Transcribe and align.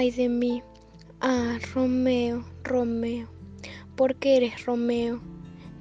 Ay 0.00 0.12
de 0.12 0.30
mí. 0.30 0.62
Ah, 1.20 1.58
Romeo, 1.74 2.42
Romeo. 2.64 3.28
¿Por 3.96 4.16
qué 4.16 4.38
eres 4.38 4.64
Romeo? 4.64 5.20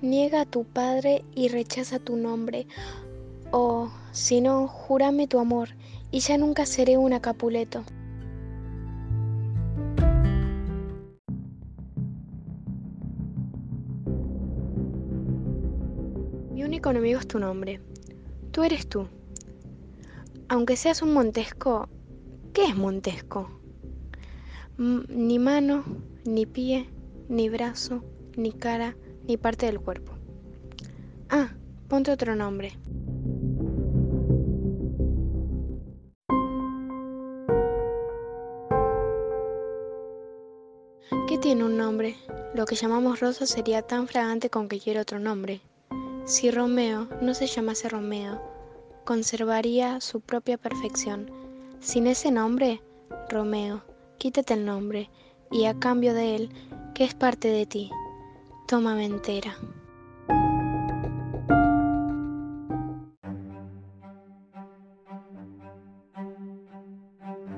Niega 0.01 0.41
a 0.41 0.45
tu 0.45 0.65
padre 0.65 1.23
y 1.35 1.47
rechaza 1.47 1.99
tu 1.99 2.17
nombre. 2.17 2.67
O, 3.51 3.89
si 4.11 4.41
no, 4.41 4.67
júrame 4.67 5.29
tu 5.29 5.39
amor, 5.39 5.69
y 6.11 6.19
ya 6.19 6.37
nunca 6.37 6.65
seré 6.65 6.97
una 6.97 7.21
Capuleto. 7.21 7.85
Mi 16.51 16.65
único 16.65 16.89
enemigo 16.89 17.21
es 17.21 17.27
tu 17.29 17.39
nombre. 17.39 17.79
Tú 18.51 18.63
eres 18.63 18.85
tú. 18.85 19.07
Aunque 20.49 20.75
seas 20.75 21.01
un 21.01 21.13
Montesco, 21.13 21.87
¿qué 22.51 22.65
es 22.65 22.75
Montesco? 22.75 23.59
Ni 24.79 25.39
mano, 25.39 25.83
ni 26.23 26.45
pie, 26.45 26.89
ni 27.27 27.49
brazo, 27.49 28.01
ni 28.37 28.53
cara, 28.53 28.95
ni 29.27 29.35
parte 29.35 29.65
del 29.65 29.81
cuerpo. 29.81 30.13
Ah, 31.29 31.49
ponte 31.89 32.11
otro 32.11 32.33
nombre. 32.35 32.71
¿Qué 41.27 41.37
tiene 41.37 41.65
un 41.65 41.77
nombre? 41.77 42.15
Lo 42.55 42.65
que 42.65 42.75
llamamos 42.75 43.19
rosa 43.19 43.45
sería 43.45 43.81
tan 43.81 44.07
fragante 44.07 44.49
con 44.49 44.69
que 44.69 44.79
quiere 44.79 45.01
otro 45.01 45.19
nombre. 45.19 45.61
Si 46.23 46.51
Romeo 46.51 47.09
no 47.21 47.33
se 47.33 47.47
llamase 47.47 47.89
Romeo, 47.89 48.41
conservaría 49.03 49.99
su 49.99 50.21
propia 50.21 50.57
perfección. 50.57 51.29
Sin 51.81 52.07
ese 52.07 52.31
nombre, 52.31 52.81
Romeo, 53.29 53.83
quítate 54.19 54.53
el 54.53 54.65
nombre, 54.65 55.09
y 55.49 55.65
a 55.65 55.79
cambio 55.79 56.13
de 56.13 56.35
él, 56.35 56.49
que 56.93 57.05
es 57.05 57.15
parte 57.15 57.47
de 57.47 57.65
ti, 57.65 57.89
tómame 58.67 59.05
entera. 59.05 59.57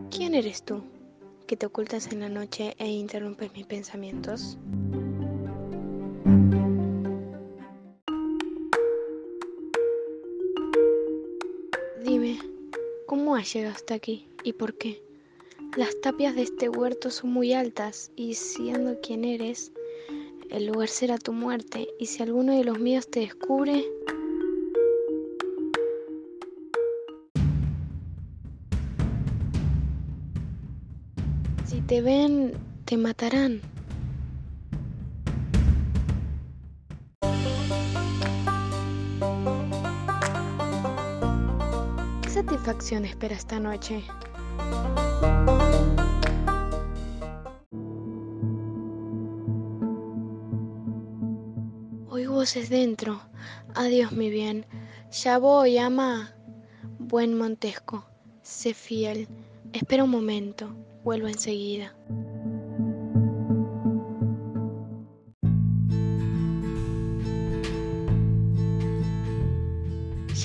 ¿Quién 0.09 0.35
eres 0.35 0.63
tú, 0.63 0.83
que 1.47 1.57
te 1.57 1.65
ocultas 1.65 2.11
en 2.11 2.19
la 2.21 2.29
noche 2.29 2.75
e 2.77 2.87
interrumpes 2.87 3.51
mis 3.53 3.65
pensamientos? 3.65 4.57
Dime, 12.03 12.39
¿cómo 13.07 13.35
has 13.35 13.51
llegado 13.51 13.75
hasta 13.75 13.95
aquí 13.95 14.27
y 14.43 14.53
por 14.53 14.77
qué? 14.77 15.10
Las 15.77 16.01
tapias 16.01 16.35
de 16.35 16.41
este 16.41 16.67
huerto 16.67 17.09
son 17.09 17.31
muy 17.31 17.53
altas 17.53 18.11
y 18.17 18.33
siendo 18.33 18.99
quien 18.99 19.23
eres, 19.23 19.71
el 20.49 20.65
lugar 20.65 20.89
será 20.89 21.17
tu 21.17 21.31
muerte 21.31 21.87
y 21.97 22.07
si 22.07 22.21
alguno 22.21 22.57
de 22.57 22.65
los 22.65 22.77
míos 22.77 23.09
te 23.09 23.21
descubre... 23.21 23.85
Si 31.65 31.79
te 31.81 32.01
ven, 32.01 32.51
te 32.83 32.97
matarán. 32.97 33.61
satisfacción 42.27 43.05
espera 43.05 43.35
esta 43.35 43.59
noche? 43.59 44.03
Oigo 52.21 52.35
voces 52.35 52.69
dentro. 52.69 53.19
Adiós, 53.73 54.11
mi 54.11 54.29
bien. 54.29 54.67
Ya 55.23 55.39
voy, 55.39 55.79
ama. 55.79 56.31
Buen 56.99 57.35
Montesco, 57.35 58.05
sé 58.43 58.75
fiel. 58.75 59.27
Espera 59.73 60.03
un 60.03 60.11
momento. 60.11 60.71
Vuelvo 61.03 61.27
enseguida. 61.27 61.95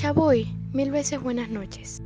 Ya 0.01 0.13
voy. 0.13 0.47
Mil 0.73 0.89
veces 0.89 1.21
buenas 1.21 1.49
noches. 1.49 2.01